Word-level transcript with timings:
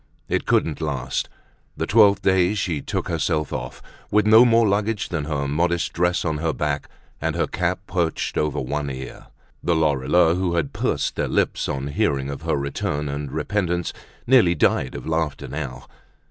It 0.27 0.47
couldn't 0.47 0.81
last; 0.81 1.29
the 1.77 1.85
twelfth 1.85 2.23
day 2.23 2.55
she 2.55 2.81
took 2.81 3.07
herself 3.07 3.53
off, 3.53 3.83
with 4.09 4.25
no 4.25 4.45
more 4.45 4.67
luggage 4.67 5.09
than 5.09 5.25
her 5.25 5.47
modest 5.47 5.93
dress 5.93 6.25
on 6.25 6.39
her 6.39 6.53
back 6.53 6.89
and 7.21 7.35
her 7.35 7.45
cap 7.45 7.81
perched 7.85 8.35
over 8.35 8.59
one 8.59 8.89
ear. 8.89 9.27
The 9.61 9.75
Lorilleuxs, 9.75 10.39
who 10.39 10.55
had 10.55 10.73
pursed 10.73 11.17
their 11.17 11.27
lips 11.27 11.69
on 11.69 11.85
hearing 11.89 12.31
of 12.31 12.41
her 12.41 12.55
return 12.55 13.07
and 13.09 13.31
repentance, 13.31 13.93
nearly 14.25 14.55
died 14.55 14.95
of 14.95 15.05
laughter 15.05 15.47
now. 15.47 15.85